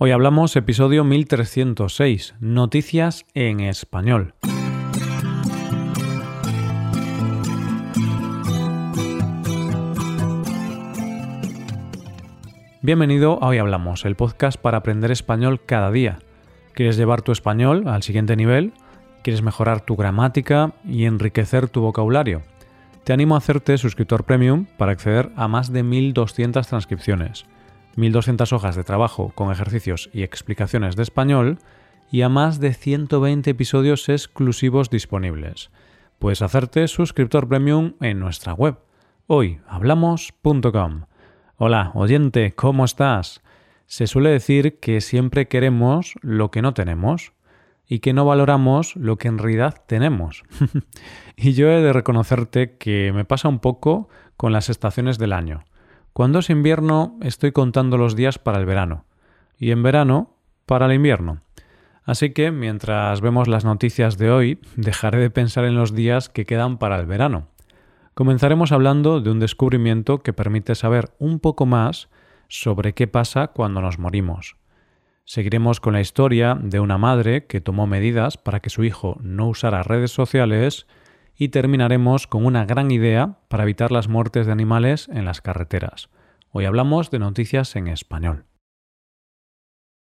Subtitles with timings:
[0.00, 4.32] Hoy hablamos episodio 1306, Noticias en español.
[12.80, 16.20] Bienvenido a Hoy Hablamos, el podcast para aprender español cada día.
[16.74, 18.74] ¿Quieres llevar tu español al siguiente nivel?
[19.24, 22.42] ¿Quieres mejorar tu gramática y enriquecer tu vocabulario?
[23.02, 27.46] Te animo a hacerte suscriptor premium para acceder a más de 1200 transcripciones
[27.98, 31.58] 1.200 hojas de trabajo con ejercicios y explicaciones de español
[32.12, 35.70] y a más de 120 episodios exclusivos disponibles.
[36.20, 38.78] Puedes hacerte suscriptor premium en nuestra web
[39.26, 41.06] hoyhablamos.com.
[41.56, 43.42] Hola, oyente, ¿cómo estás?
[43.86, 47.32] Se suele decir que siempre queremos lo que no tenemos
[47.88, 50.44] y que no valoramos lo que en realidad tenemos.
[51.36, 55.64] y yo he de reconocerte que me pasa un poco con las estaciones del año.
[56.18, 59.04] Cuando es invierno estoy contando los días para el verano
[59.56, 60.34] y en verano
[60.66, 61.42] para el invierno.
[62.02, 66.44] Así que mientras vemos las noticias de hoy, dejaré de pensar en los días que
[66.44, 67.46] quedan para el verano.
[68.14, 72.08] Comenzaremos hablando de un descubrimiento que permite saber un poco más
[72.48, 74.56] sobre qué pasa cuando nos morimos.
[75.24, 79.46] Seguiremos con la historia de una madre que tomó medidas para que su hijo no
[79.46, 80.88] usara redes sociales
[81.38, 86.10] y terminaremos con una gran idea para evitar las muertes de animales en las carreteras.
[86.50, 88.44] Hoy hablamos de noticias en español.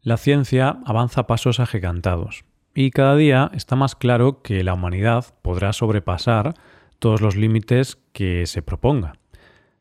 [0.00, 5.74] La ciencia avanza pasos agigantados y cada día está más claro que la humanidad podrá
[5.74, 6.54] sobrepasar
[6.98, 9.12] todos los límites que se proponga.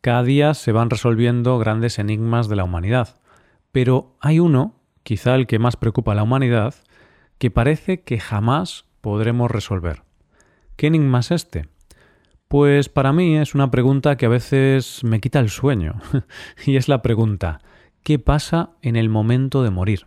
[0.00, 3.20] Cada día se van resolviendo grandes enigmas de la humanidad,
[3.70, 6.74] pero hay uno, quizá el que más preocupa a la humanidad,
[7.38, 10.02] que parece que jamás podremos resolver.
[10.76, 11.68] ¿Qué enigma es este?
[12.48, 16.00] Pues para mí es una pregunta que a veces me quita el sueño.
[16.66, 17.60] y es la pregunta,
[18.02, 20.06] ¿qué pasa en el momento de morir?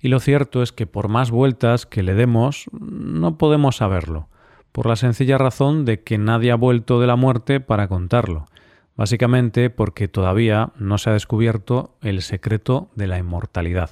[0.00, 4.28] Y lo cierto es que por más vueltas que le demos, no podemos saberlo,
[4.72, 8.46] por la sencilla razón de que nadie ha vuelto de la muerte para contarlo,
[8.96, 13.90] básicamente porque todavía no se ha descubierto el secreto de la inmortalidad.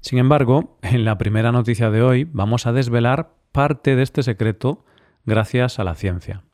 [0.00, 4.84] Sin embargo, en la primera noticia de hoy vamos a desvelar parte de este secreto
[5.24, 6.44] gracias a la ciencia.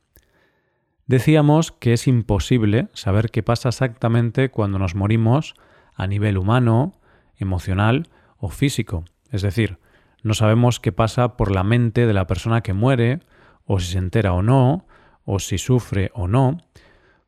[1.07, 5.55] Decíamos que es imposible saber qué pasa exactamente cuando nos morimos
[5.95, 7.01] a nivel humano,
[7.37, 9.05] emocional o físico.
[9.31, 9.79] Es decir,
[10.23, 13.21] no sabemos qué pasa por la mente de la persona que muere,
[13.65, 14.87] o si se entera o no,
[15.25, 16.59] o si sufre o no,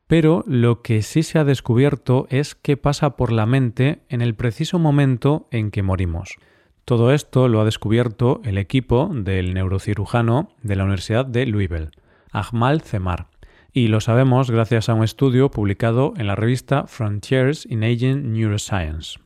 [0.06, 4.34] pero lo que sí se ha descubierto es qué pasa por la mente en el
[4.34, 6.36] preciso momento en que morimos.
[6.84, 11.90] Todo esto lo ha descubierto el equipo del neurocirujano de la Universidad de Louisville,
[12.32, 13.28] Ahmal Zemar,
[13.72, 19.20] y lo sabemos gracias a un estudio publicado en la revista Frontiers in Aging Neuroscience.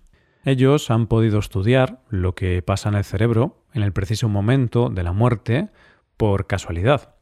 [0.45, 5.03] Ellos han podido estudiar lo que pasa en el cerebro en el preciso momento de
[5.03, 5.71] la muerte
[6.19, 7.15] por casualidad,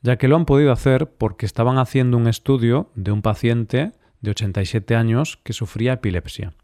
[0.00, 3.92] ya que lo han podido hacer porque estaban haciendo un estudio de un paciente
[4.22, 6.54] de 87 años que sufría epilepsia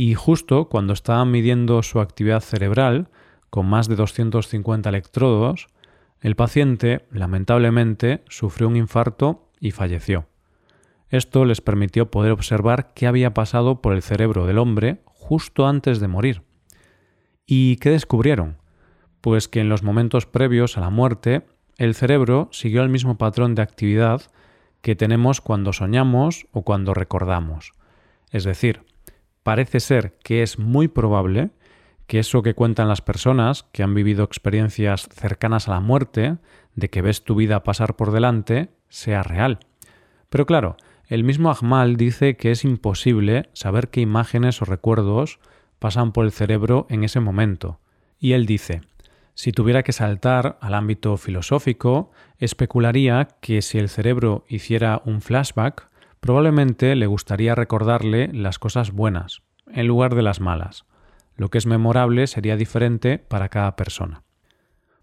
[0.00, 3.08] y justo cuando estaban midiendo su actividad cerebral,
[3.50, 5.66] con más de 250 electrodos,
[6.20, 10.28] el paciente, lamentablemente, sufrió un infarto y falleció.
[11.08, 15.98] Esto les permitió poder observar qué había pasado por el cerebro del hombre justo antes
[15.98, 16.42] de morir.
[17.44, 18.58] ¿Y qué descubrieron?
[19.20, 21.44] Pues que en los momentos previos a la muerte,
[21.76, 24.22] el cerebro siguió el mismo patrón de actividad
[24.80, 27.72] que tenemos cuando soñamos o cuando recordamos.
[28.30, 28.84] Es decir,
[29.48, 31.48] parece ser que es muy probable
[32.06, 36.36] que eso que cuentan las personas que han vivido experiencias cercanas a la muerte,
[36.74, 39.60] de que ves tu vida pasar por delante, sea real.
[40.28, 40.76] Pero claro,
[41.06, 45.38] el mismo Ahmal dice que es imposible saber qué imágenes o recuerdos
[45.78, 47.80] pasan por el cerebro en ese momento.
[48.20, 48.82] Y él dice,
[49.32, 55.88] si tuviera que saltar al ámbito filosófico, especularía que si el cerebro hiciera un flashback,
[56.20, 59.42] probablemente le gustaría recordarle las cosas buenas,
[59.72, 60.84] en lugar de las malas.
[61.36, 64.22] Lo que es memorable sería diferente para cada persona.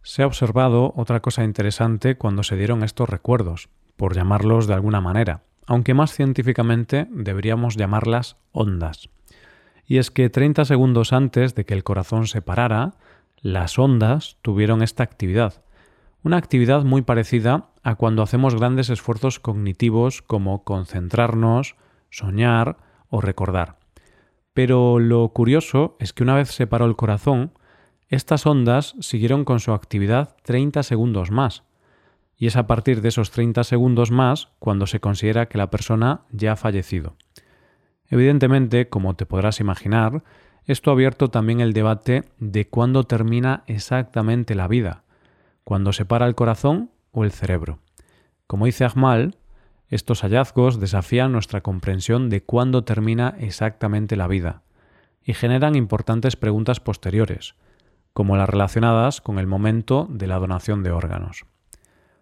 [0.04, 5.02] Se ha observado otra cosa interesante cuando se dieron estos recuerdos, por llamarlos de alguna
[5.02, 9.10] manera, aunque más científicamente deberíamos llamarlas ondas.
[9.88, 12.96] Y es que 30 segundos antes de que el corazón se parara,
[13.42, 15.64] las ondas tuvieron esta actividad,
[16.24, 21.76] una actividad muy parecida a cuando hacemos grandes esfuerzos cognitivos como concentrarnos,
[22.10, 22.78] soñar
[23.10, 23.78] o recordar.
[24.56, 27.52] Pero lo curioso es que una vez se paró el corazón,
[28.10, 31.64] estas ondas siguieron con su actividad 30 segundos más.
[32.36, 36.22] Y es a partir de esos 30 segundos más cuando se considera que la persona
[36.32, 37.16] ya ha fallecido.
[38.10, 40.24] Evidentemente, como te podrás imaginar,
[40.66, 45.04] esto ha abierto también el debate de cuándo termina exactamente la vida,
[45.64, 47.80] cuando se para el corazón o el cerebro.
[48.46, 49.38] Como dice Ahmal,
[49.88, 54.62] estos hallazgos desafían nuestra comprensión de cuándo termina exactamente la vida
[55.24, 57.56] y generan importantes preguntas posteriores,
[58.14, 61.46] como las relacionadas con el momento de la donación de órganos.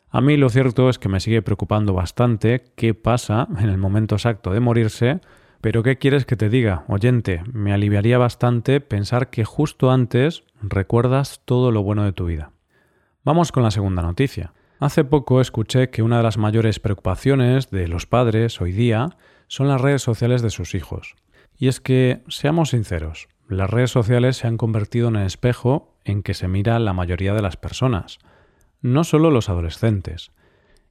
[0.09, 4.15] A mí lo cierto es que me sigue preocupando bastante qué pasa en el momento
[4.15, 5.21] exacto de morirse,
[5.59, 7.41] pero ¿qué quieres que te diga, oyente?
[7.51, 12.51] Me aliviaría bastante pensar que justo antes recuerdas todo lo bueno de tu vida.
[13.23, 14.53] Vamos con la segunda noticia.
[14.79, 19.17] Hace poco escuché que una de las mayores preocupaciones de los padres hoy día
[19.47, 21.15] son las redes sociales de sus hijos.
[21.57, 26.23] Y es que, seamos sinceros, las redes sociales se han convertido en el espejo en
[26.23, 28.19] que se mira la mayoría de las personas
[28.83, 30.31] no solo los adolescentes.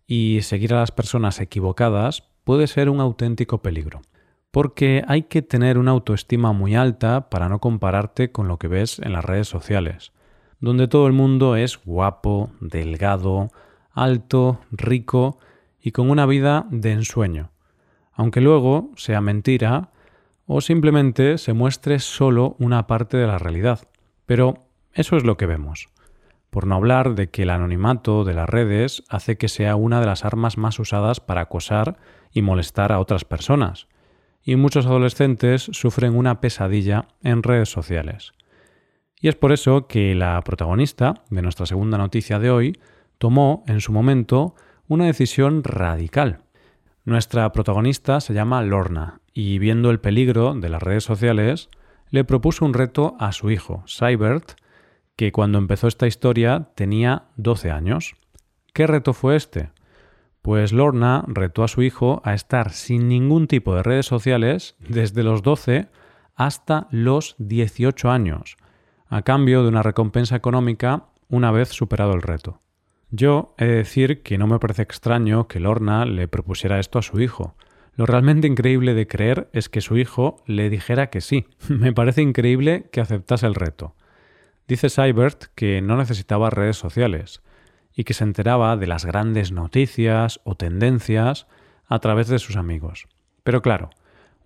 [0.08, 4.00] Y seguir a las personas equivocadas puede ser un auténtico peligro,
[4.50, 8.98] porque hay que tener una autoestima muy alta para no compararte con lo que ves
[8.98, 10.12] en las redes sociales,
[10.58, 13.50] donde todo el mundo es guapo, delgado,
[13.92, 15.38] alto, rico
[15.80, 17.50] y con una vida de ensueño,
[18.12, 19.90] aunque luego sea mentira
[20.46, 23.88] o simplemente se muestre solo una parte de la realidad.
[24.26, 25.88] Pero eso es lo que vemos.
[26.50, 30.06] Por no hablar de que el anonimato de las redes hace que sea una de
[30.06, 31.96] las armas más usadas para acosar
[32.32, 33.88] y molestar a otras personas.
[34.42, 38.32] Y muchos adolescentes sufren una pesadilla en redes sociales.
[39.20, 42.78] Y es por eso que la protagonista de nuestra segunda noticia de hoy
[43.22, 44.56] tomó en su momento
[44.88, 46.40] una decisión radical.
[47.04, 51.68] Nuestra protagonista se llama Lorna y viendo el peligro de las redes sociales,
[52.10, 54.54] le propuso un reto a su hijo, Cybert,
[55.14, 58.16] que cuando empezó esta historia tenía 12 años.
[58.72, 59.70] ¿Qué reto fue este?
[60.42, 65.22] Pues Lorna retó a su hijo a estar sin ningún tipo de redes sociales desde
[65.22, 65.90] los 12
[66.34, 68.56] hasta los 18 años,
[69.06, 72.62] a cambio de una recompensa económica una vez superado el reto.
[73.14, 77.02] Yo he de decir que no me parece extraño que Lorna le propusiera esto a
[77.02, 77.54] su hijo.
[77.94, 81.46] Lo realmente increíble de creer es que su hijo le dijera que sí.
[81.68, 83.94] me parece increíble que aceptase el reto.
[84.66, 87.42] Dice Seibert que no necesitaba redes sociales
[87.94, 91.46] y que se enteraba de las grandes noticias o tendencias
[91.88, 93.08] a través de sus amigos.
[93.44, 93.90] Pero claro,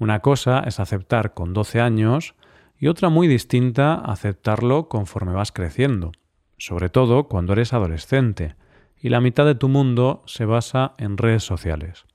[0.00, 2.34] una cosa es aceptar con 12 años
[2.80, 6.10] y otra muy distinta aceptarlo conforme vas creciendo,
[6.58, 8.55] sobre todo cuando eres adolescente
[9.00, 12.06] y la mitad de tu mundo se basa en redes sociales.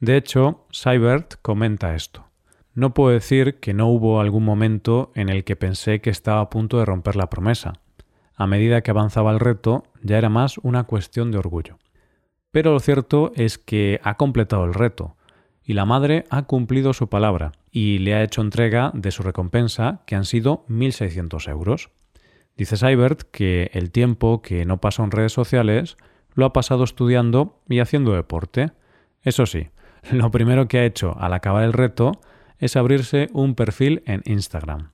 [0.00, 2.26] De hecho, Seibert comenta esto.
[2.74, 6.50] No puedo decir que no hubo algún momento en el que pensé que estaba a
[6.50, 7.74] punto de romper la promesa.
[8.36, 11.78] A medida que avanzaba el reto, ya era más una cuestión de orgullo.
[12.50, 15.16] Pero lo cierto es que ha completado el reto,
[15.62, 20.02] y la madre ha cumplido su palabra y le ha hecho entrega de su recompensa,
[20.06, 21.90] que han sido 1.600 euros.
[22.60, 25.96] Dice Seibert que el tiempo que no pasó en redes sociales
[26.34, 28.72] lo ha pasado estudiando y haciendo deporte.
[29.22, 29.70] Eso sí,
[30.12, 32.20] lo primero que ha hecho al acabar el reto
[32.58, 34.90] es abrirse un perfil en Instagram,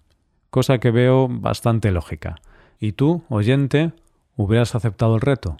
[0.48, 2.36] cosa que veo bastante lógica.
[2.78, 3.90] ¿Y tú, oyente,
[4.36, 5.56] hubieras aceptado el reto?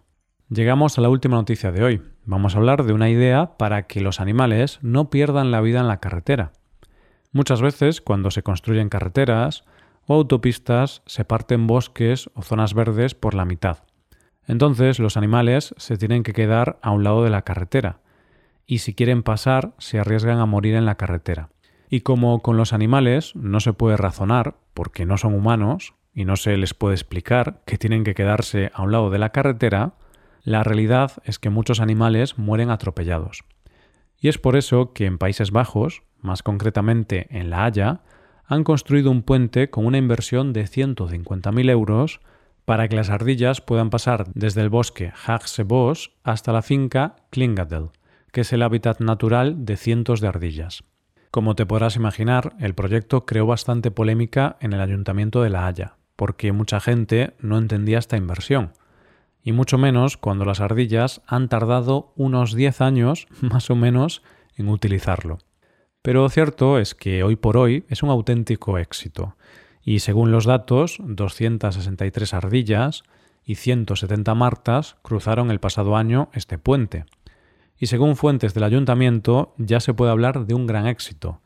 [0.49, 2.03] Llegamos a la última noticia de hoy.
[2.25, 5.89] Vamos a hablar de una idea para que los animales no pierdan la vida en
[5.89, 6.53] la carretera.
[7.33, 9.65] Muchas veces, cuando se construyen carreteras
[10.07, 13.79] o autopistas, se parten bosques o zonas verdes por la mitad.
[14.47, 18.01] Entonces los animales se tienen que quedar a un lado de la carretera,
[18.67, 21.51] y si quieren pasar, se arriesgan a morir en la carretera.
[21.89, 26.37] Y como con los animales no se puede razonar porque no son humanos y no
[26.37, 29.95] se les puede explicar que tienen que quedarse a un lado de la carretera,
[30.43, 33.45] la realidad es que muchos animales mueren atropellados.
[34.19, 38.01] Y es por eso que en Países Bajos, más concretamente en La Haya,
[38.47, 42.21] han construido un puente con una inversión de 150.000 euros
[42.65, 47.91] para que las ardillas puedan pasar desde el bosque Haagse Bos hasta la finca Klingadel,
[48.33, 50.85] que es el hábitat natural de cientos de ardillas.
[51.31, 55.97] Como te podrás imaginar, el proyecto creó bastante polémica en el Ayuntamiento de La Haya,
[56.17, 58.73] porque mucha gente no entendía esta inversión,
[59.43, 64.23] y mucho menos cuando las ardillas han tardado unos 10 años más o menos
[64.57, 65.39] en utilizarlo.
[66.07, 69.35] Pero cierto es que hoy por hoy es un auténtico éxito,
[69.83, 73.03] y según los datos, 263 ardillas
[73.45, 77.07] y 170 martas cruzaron el pasado año este puente,
[77.77, 81.41] y según fuentes del ayuntamiento ya se puede hablar de un gran éxito,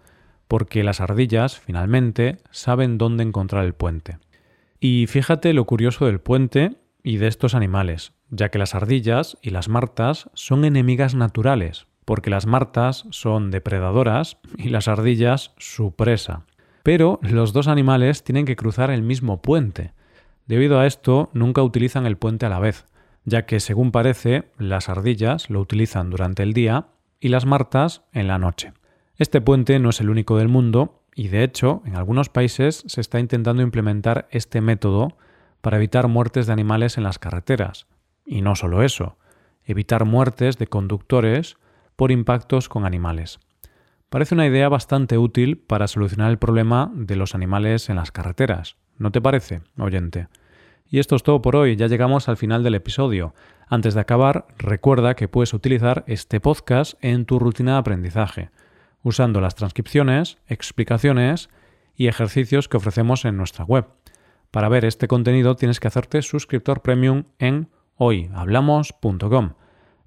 [0.46, 4.18] porque las ardillas finalmente saben dónde encontrar el puente.
[4.78, 9.52] Y fíjate lo curioso del puente y de estos animales, ya que las ardillas y
[9.52, 16.42] las martas son enemigas naturales, porque las martas son depredadoras y las ardillas su presa.
[16.82, 19.92] Pero los dos animales tienen que cruzar el mismo puente.
[20.44, 22.84] Debido a esto, nunca utilizan el puente a la vez,
[23.24, 26.88] ya que, según parece, las ardillas lo utilizan durante el día
[27.20, 28.72] y las martas en la noche.
[29.16, 33.00] Este puente no es el único del mundo y, de hecho, en algunos países se
[33.00, 35.16] está intentando implementar este método
[35.60, 37.86] para evitar muertes de animales en las carreteras.
[38.26, 39.16] Y no solo eso,
[39.64, 41.56] evitar muertes de conductores
[42.00, 43.40] por impactos con animales.
[44.08, 48.78] Parece una idea bastante útil para solucionar el problema de los animales en las carreteras.
[48.96, 50.28] ¿No te parece, oyente?
[50.88, 53.34] Y esto es todo por hoy, ya llegamos al final del episodio.
[53.68, 58.48] Antes de acabar, recuerda que puedes utilizar este podcast en tu rutina de aprendizaje,
[59.02, 61.50] usando las transcripciones, explicaciones
[61.94, 63.84] y ejercicios que ofrecemos en nuestra web.
[64.50, 69.50] Para ver este contenido tienes que hacerte suscriptor premium en hoyhablamos.com.